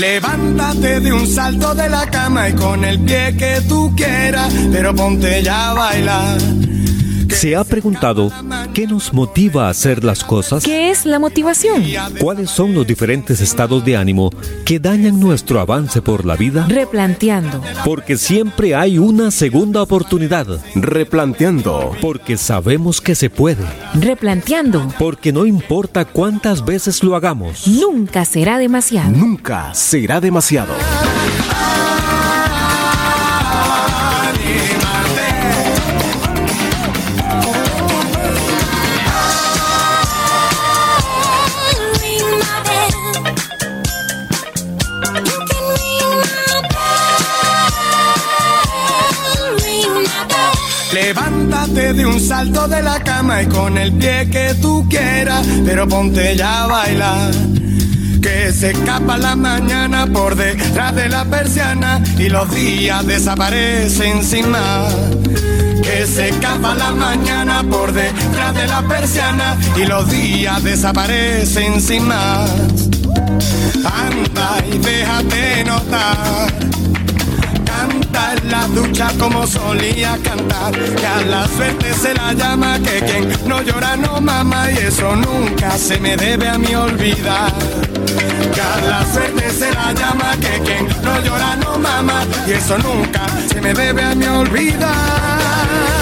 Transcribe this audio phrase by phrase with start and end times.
[0.00, 4.94] Levántate de un salto de la cama y con el pie que tú quieras, pero
[4.94, 6.40] ponte ya a bailar.
[7.30, 8.30] ¿Se ha preguntado
[8.74, 10.64] qué nos motiva a hacer las cosas?
[10.64, 11.84] ¿Qué es la motivación?
[12.20, 14.30] ¿Cuáles son los diferentes estados de ánimo
[14.64, 16.66] que dañan nuestro avance por la vida?
[16.68, 17.62] Replanteando.
[17.84, 20.46] Porque siempre hay una segunda oportunidad.
[20.74, 21.92] Replanteando.
[22.00, 23.64] Porque sabemos que se puede.
[23.94, 24.92] Replanteando.
[24.98, 27.66] Porque no importa cuántas veces lo hagamos.
[27.66, 29.10] Nunca será demasiado.
[29.10, 30.74] Nunca será demasiado.
[51.74, 56.36] De un salto de la cama y con el pie que tú quieras, pero ponte
[56.36, 57.30] ya a bailar.
[58.20, 64.50] Que se escapa la mañana por detrás de la persiana y los días desaparecen sin
[64.50, 64.92] más.
[65.82, 72.08] Que se escapa la mañana por detrás de la persiana y los días desaparecen sin
[72.08, 72.50] más.
[73.84, 76.79] Anda y déjate notar
[78.44, 80.72] la ducha como solía cantar.
[80.72, 85.14] Que a la suerte se la llama, que quien no llora no mama y eso
[85.16, 87.52] nunca se me debe a mí olvidar.
[88.54, 92.76] Que a la suerte se la llama, que quien no llora no mama y eso
[92.78, 95.99] nunca se me debe a mí olvidar.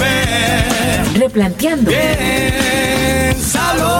[0.00, 0.64] Quiera
[1.14, 1.20] ver.
[1.20, 1.90] Replanteando.
[3.30, 3.92] Piénsalo,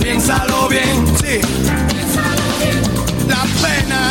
[0.00, 1.40] piénsalo bien, sí.
[3.28, 4.02] La pena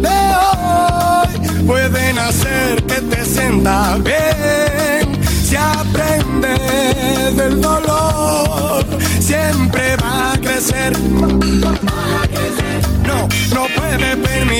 [0.00, 1.28] de hoy
[1.66, 5.20] pueden hacer que te sientas bien.
[5.44, 8.84] Si aprendes del dolor,
[9.20, 10.92] siempre va a crecer.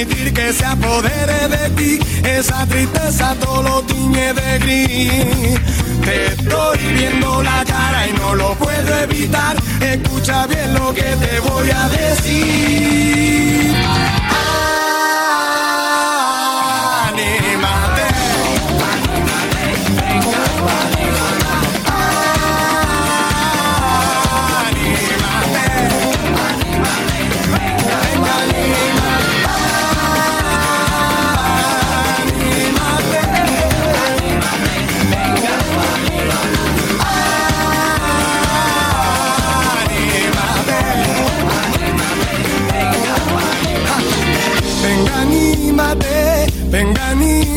[0.07, 1.99] Que se apodere de ti.
[2.25, 5.61] Esa tristeza todo lo tiñe de gris.
[6.05, 9.57] Te estoy viendo la cara y no lo puedo evitar.
[9.81, 13.54] Escucha bien lo que te voy a decir.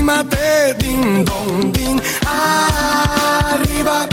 [0.07, 4.07] Anímate, ding dong, ding, arriba.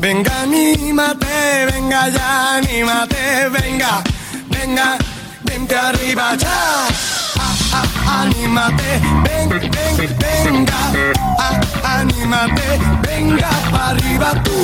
[0.00, 4.02] Venga, anímate, venga ya, anímate, venga,
[4.48, 4.96] venga,
[5.44, 6.88] vente arriba ya.
[7.36, 10.80] Ah, ah, anímate, ven, ven, venga,
[11.38, 11.60] ah,
[12.00, 14.58] anímate, venga para arriba tú.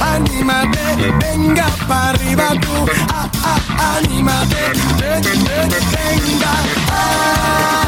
[0.00, 2.86] Anímate, venga para arriba tú.
[3.10, 4.62] Ah, ah, anímate,
[5.00, 6.52] ven, ven, venga.
[6.92, 7.85] Ah,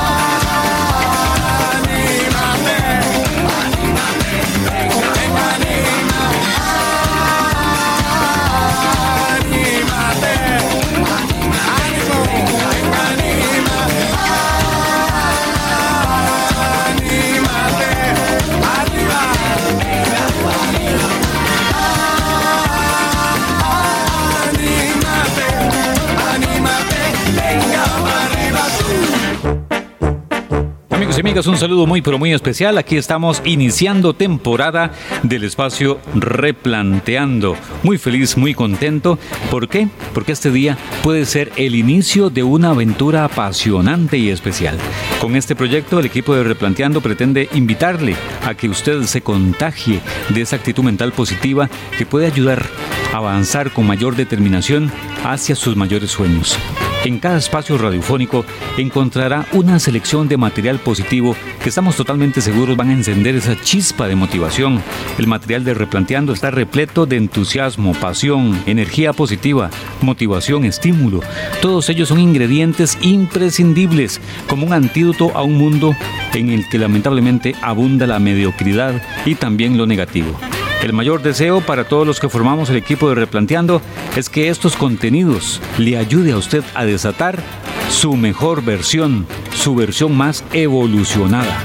[31.29, 32.79] amigas, un saludo muy pero muy especial.
[32.79, 34.93] Aquí estamos iniciando temporada
[35.23, 37.55] del espacio Replanteando.
[37.83, 39.19] Muy feliz, muy contento.
[39.51, 39.89] ¿Por qué?
[40.15, 44.79] Porque este día puede ser el inicio de una aventura apasionante y especial.
[45.21, 48.17] Con este proyecto, el equipo de Replanteando pretende invitarle
[48.47, 52.65] a que usted se contagie de esa actitud mental positiva que puede ayudar
[53.13, 54.91] a avanzar con mayor determinación
[55.25, 56.59] hacia sus mayores sueños.
[57.05, 58.45] En cada espacio radiofónico
[58.77, 64.09] encontrará una selección de material positivo que estamos totalmente seguros van a encender esa chispa
[64.09, 64.83] de motivación.
[65.17, 69.71] El material de Replanteando está repleto de entusiasmo, pasión, energía positiva,
[70.03, 71.21] motivación, estímulo.
[71.63, 75.95] Todos ellos son ingredientes imprescindibles como un antídoto a un mundo
[76.35, 80.37] en el que lamentablemente abunda la mediocridad y también lo negativo.
[80.83, 83.83] El mayor deseo para todos los que formamos el equipo de Replanteando
[84.17, 87.43] es que estos contenidos le ayude a usted a desatar
[87.91, 91.65] su mejor versión, su versión más evolucionada.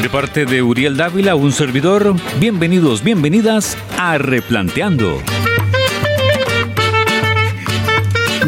[0.00, 5.22] De parte de Uriel Dávila, un servidor, bienvenidos, bienvenidas a Replanteando.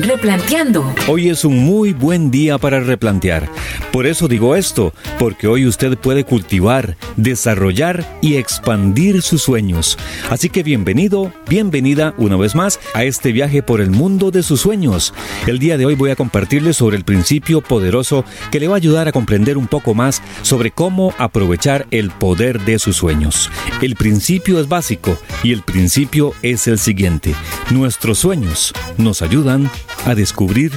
[0.01, 0.95] Replanteando.
[1.07, 3.49] Hoy es un muy buen día para replantear.
[3.97, 9.97] Por eso digo esto, porque hoy usted puede cultivar, desarrollar y expandir sus sueños.
[10.29, 14.61] Así que bienvenido, bienvenida una vez más a este viaje por el mundo de sus
[14.61, 15.15] sueños.
[15.47, 18.77] El día de hoy voy a compartirle sobre el principio poderoso que le va a
[18.77, 23.51] ayudar a comprender un poco más sobre cómo aprovechar el poder de sus sueños.
[23.81, 27.35] El principio es básico y el principio es el siguiente.
[27.71, 29.71] Nuestros sueños nos ayudan
[30.05, 30.71] a descubrir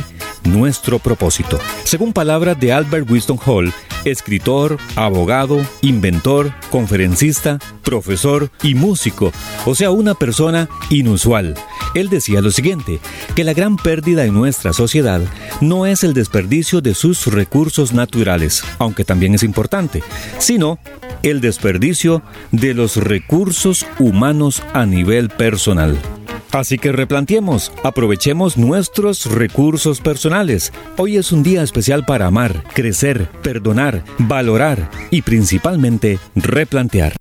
[0.52, 1.60] nuestro propósito.
[1.84, 3.74] Según palabras de Albert Winston Hall,
[4.06, 9.32] escritor, abogado, inventor, conferencista, profesor y músico,
[9.66, 11.56] o sea, una persona inusual.
[11.96, 13.00] Él decía lo siguiente,
[13.36, 15.22] que la gran pérdida en nuestra sociedad
[15.62, 20.04] no es el desperdicio de sus recursos naturales, aunque también es importante,
[20.38, 20.80] sino
[21.24, 25.98] el desperdicio de los recursos humanos a nivel personal.
[26.52, 30.74] Así que replanteemos, aprovechemos nuestros recursos personales.
[30.98, 37.16] Hoy es un día especial para amar, crecer, perdonar, valorar y principalmente replantear.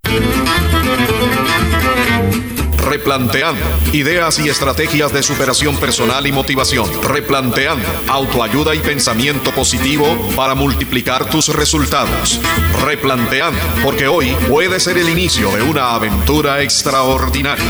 [2.89, 3.65] Replanteando.
[3.93, 6.89] Ideas y estrategias de superación personal y motivación.
[7.03, 7.87] Replanteando.
[8.09, 12.41] Autoayuda y pensamiento positivo para multiplicar tus resultados.
[12.83, 13.61] Replanteando.
[13.83, 17.67] Porque hoy puede ser el inicio de una aventura extraordinaria.